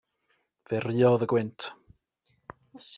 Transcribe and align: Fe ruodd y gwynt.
Fe 0.69 0.79
ruodd 0.85 1.27
y 1.27 1.29
gwynt. 1.35 1.69